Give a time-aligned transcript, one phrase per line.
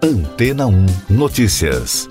[0.00, 2.08] Antena 1 Notícias.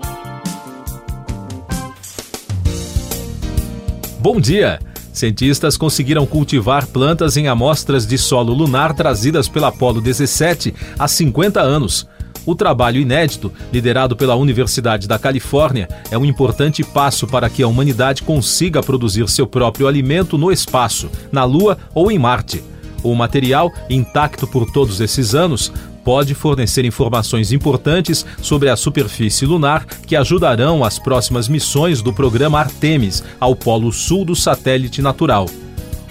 [4.20, 4.78] Bom dia!
[5.14, 11.62] Cientistas conseguiram cultivar plantas em amostras de solo lunar trazidas pela Apollo 17 há 50
[11.62, 12.06] anos.
[12.46, 17.68] O trabalho inédito, liderado pela Universidade da Califórnia, é um importante passo para que a
[17.70, 22.62] humanidade consiga produzir seu próprio alimento no espaço, na Lua ou em Marte.
[23.02, 25.72] O material, intacto por todos esses anos,
[26.08, 32.62] pode fornecer informações importantes sobre a superfície lunar que ajudarão as próximas missões do programa
[32.62, 35.48] Artemis ao polo sul do satélite natural.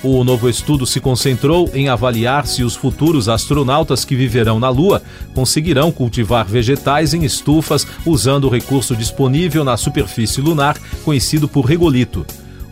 [0.02, 5.02] O novo estudo se concentrou em avaliar se os futuros astronautas que viverão na Lua
[5.32, 10.76] conseguirão cultivar vegetais em estufas usando o recurso disponível na superfície lunar,
[11.06, 12.26] conhecido por regolito.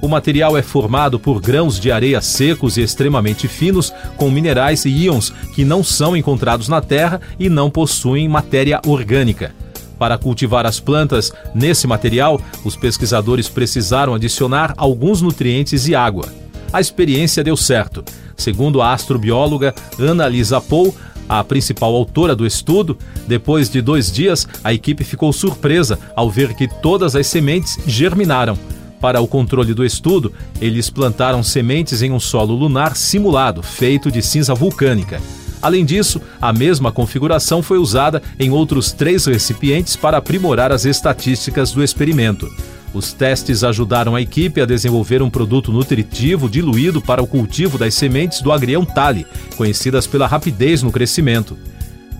[0.04, 4.90] O material é formado por grãos de areia secos e extremamente finos, com minerais e
[4.90, 9.54] íons que não são encontrados na Terra e não possuem matéria orgânica.
[9.98, 16.28] Para cultivar as plantas nesse material, os pesquisadores precisaram adicionar alguns nutrientes e água.
[16.70, 18.04] A experiência deu certo.
[18.36, 20.94] Segundo a astrobióloga Ana Lisa Paul,
[21.26, 26.52] a principal autora do estudo, depois de dois dias, a equipe ficou surpresa ao ver
[26.52, 28.58] que todas as sementes germinaram.
[29.04, 34.22] Para o controle do estudo, eles plantaram sementes em um solo lunar simulado, feito de
[34.22, 35.20] cinza vulcânica.
[35.60, 41.70] Além disso, a mesma configuração foi usada em outros três recipientes para aprimorar as estatísticas
[41.70, 42.50] do experimento.
[42.94, 47.92] Os testes ajudaram a equipe a desenvolver um produto nutritivo diluído para o cultivo das
[47.92, 51.58] sementes do agrião tale, conhecidas pela rapidez no crescimento.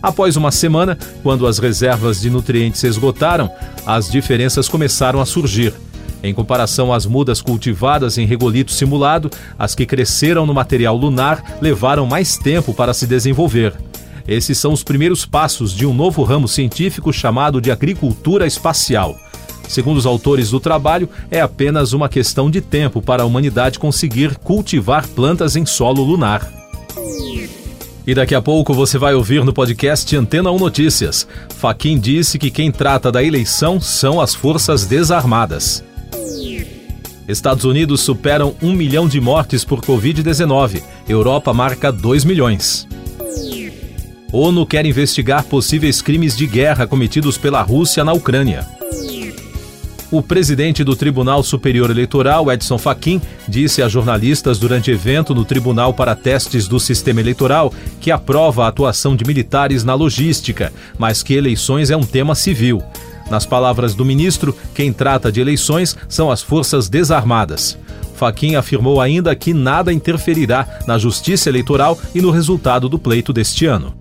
[0.03, 3.51] Após uma semana, quando as reservas de nutrientes se esgotaram,
[3.87, 5.73] as diferenças começaram a surgir.
[6.25, 12.07] Em comparação às mudas cultivadas em regolito simulado, as que cresceram no material lunar levaram
[12.07, 13.75] mais tempo para se desenvolver.
[14.27, 19.15] Esses são os primeiros passos de um novo ramo científico chamado de agricultura espacial.
[19.69, 24.35] Segundo os autores do trabalho, é apenas uma questão de tempo para a humanidade conseguir
[24.39, 26.51] cultivar plantas em solo lunar.
[28.07, 31.29] E daqui a pouco você vai ouvir no podcast Antena 1 Notícias.
[31.59, 35.85] Faquin disse que quem trata da eleição são as Forças Desarmadas.
[37.27, 40.83] Estados Unidos superam um milhão de mortes por Covid-19.
[41.09, 42.87] Europa marca 2 milhões.
[44.31, 48.67] ONU quer investigar possíveis crimes de guerra cometidos pela Rússia na Ucrânia.
[50.11, 55.95] O presidente do Tribunal Superior Eleitoral, Edson Fachin, disse a jornalistas durante evento no Tribunal
[55.95, 61.35] para Testes do Sistema Eleitoral que aprova a atuação de militares na logística, mas que
[61.35, 62.83] eleições é um tema civil.
[63.31, 67.79] Nas palavras do ministro, quem trata de eleições são as forças desarmadas.
[68.15, 73.67] Faquim afirmou ainda que nada interferirá na justiça eleitoral e no resultado do pleito deste
[73.67, 73.95] ano.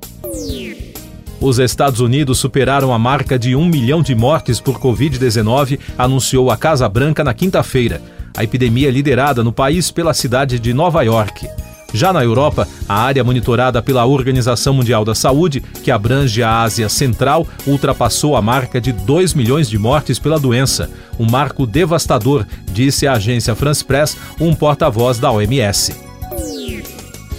[1.42, 6.56] Os Estados Unidos superaram a marca de um milhão de mortes por Covid-19, anunciou a
[6.56, 8.02] Casa Branca na quinta-feira.
[8.36, 11.46] A epidemia é liderada no país pela cidade de Nova York.
[11.94, 16.90] Já na Europa, a área monitorada pela Organização Mundial da Saúde, que abrange a Ásia
[16.90, 20.90] Central, ultrapassou a marca de 2 milhões de mortes pela doença.
[21.20, 25.94] Um marco devastador, disse a agência France Press, um porta-voz da OMS.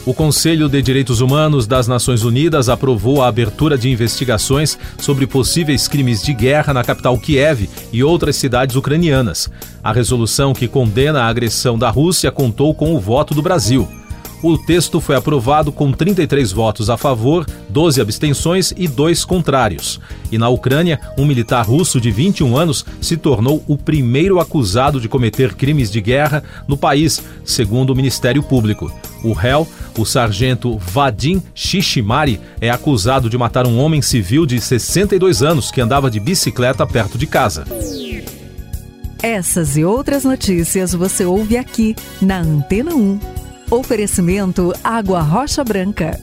[0.06, 5.88] O Conselho de Direitos Humanos das Nações Unidas aprovou a abertura de investigações sobre possíveis
[5.88, 9.50] crimes de guerra na capital Kiev e outras cidades ucranianas.
[9.82, 13.88] A resolução que condena a agressão da Rússia contou com o voto do Brasil.
[14.46, 19.98] O texto foi aprovado com 33 votos a favor, 12 abstenções e 2 contrários.
[20.30, 25.08] E na Ucrânia, um militar russo de 21 anos se tornou o primeiro acusado de
[25.08, 28.92] cometer crimes de guerra no país, segundo o Ministério Público.
[29.22, 29.66] O réu,
[29.98, 35.80] o sargento Vadim Shishimari, é acusado de matar um homem civil de 62 anos que
[35.80, 37.64] andava de bicicleta perto de casa.
[39.22, 43.43] Essas e outras notícias você ouve aqui na Antena 1.
[43.70, 46.20] Oferecimento Água Rocha Branca.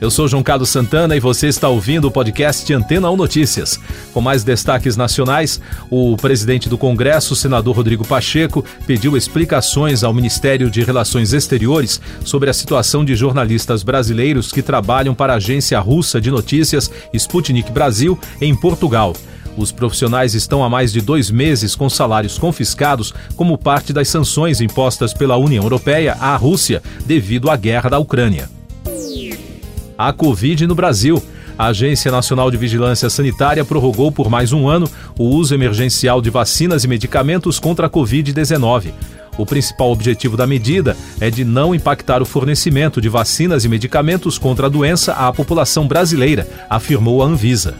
[0.00, 3.78] Eu sou João Carlos Santana e você está ouvindo o podcast Antena 1 Notícias.
[4.12, 5.60] Com mais destaques nacionais,
[5.90, 12.50] o presidente do Congresso, senador Rodrigo Pacheco, pediu explicações ao Ministério de Relações Exteriores sobre
[12.50, 18.18] a situação de jornalistas brasileiros que trabalham para a agência russa de notícias Sputnik Brasil
[18.40, 19.14] em Portugal.
[19.56, 24.60] Os profissionais estão há mais de dois meses com salários confiscados como parte das sanções
[24.60, 28.48] impostas pela União Europeia à Rússia devido à guerra da Ucrânia.
[29.96, 31.22] A Covid no Brasil.
[31.56, 36.28] A Agência Nacional de Vigilância Sanitária prorrogou por mais um ano o uso emergencial de
[36.28, 38.92] vacinas e medicamentos contra a Covid-19.
[39.38, 44.36] O principal objetivo da medida é de não impactar o fornecimento de vacinas e medicamentos
[44.36, 47.76] contra a doença à população brasileira, afirmou a Anvisa.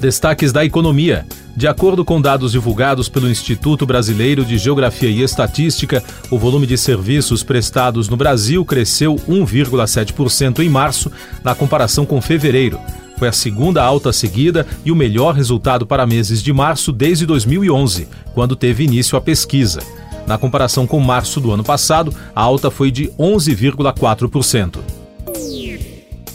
[0.00, 1.26] Destaques da economia.
[1.56, 6.78] De acordo com dados divulgados pelo Instituto Brasileiro de Geografia e Estatística, o volume de
[6.78, 11.10] serviços prestados no Brasil cresceu 1,7% em março,
[11.42, 12.78] na comparação com fevereiro.
[13.18, 18.06] Foi a segunda alta seguida e o melhor resultado para meses de março desde 2011,
[18.32, 19.80] quando teve início a pesquisa.
[20.28, 24.97] Na comparação com março do ano passado, a alta foi de 11,4%.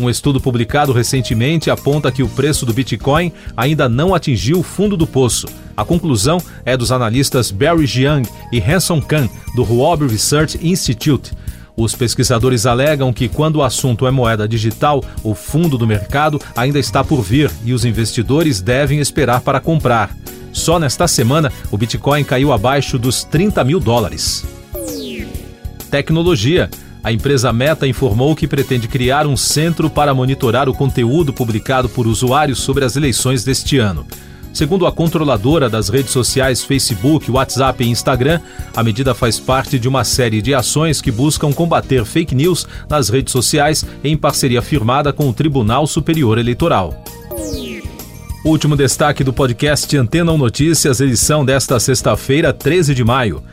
[0.03, 4.97] Um estudo publicado recentemente aponta que o preço do Bitcoin ainda não atingiu o fundo
[4.97, 5.47] do poço.
[5.77, 11.31] A conclusão é dos analistas Barry Jiang e Hanson Kang, do Huobi Research Institute.
[11.77, 16.79] Os pesquisadores alegam que, quando o assunto é moeda digital, o fundo do mercado ainda
[16.79, 20.13] está por vir e os investidores devem esperar para comprar.
[20.51, 24.45] Só nesta semana, o Bitcoin caiu abaixo dos 30 mil dólares.
[25.89, 26.69] Tecnologia.
[27.03, 32.07] A empresa Meta informou que pretende criar um centro para monitorar o conteúdo publicado por
[32.07, 34.07] usuários sobre as eleições deste ano.
[34.53, 38.39] Segundo a controladora das redes sociais Facebook, WhatsApp e Instagram,
[38.73, 43.09] a medida faz parte de uma série de ações que buscam combater fake news nas
[43.09, 47.03] redes sociais em parceria firmada com o Tribunal Superior Eleitoral.
[48.45, 53.44] Último destaque do podcast Antena 1 Notícias, edição desta sexta-feira, 13 de maio.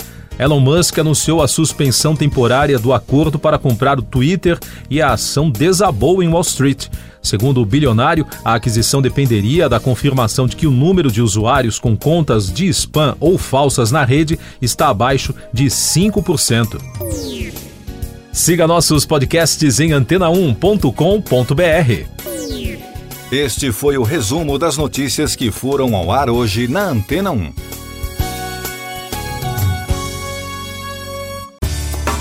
[0.40, 4.58] Elon Musk anunciou a suspensão temporária do acordo para comprar o Twitter
[4.88, 6.86] e a ação desabou em Wall Street.
[7.20, 11.94] Segundo o bilionário, a aquisição dependeria da confirmação de que o número de usuários com
[11.94, 16.80] contas de spam ou falsas na rede está abaixo de 5%.
[18.32, 22.06] Siga nossos podcasts em antena1.com.br.
[23.30, 27.69] Este foi o resumo das notícias que foram ao ar hoje na Antena 1.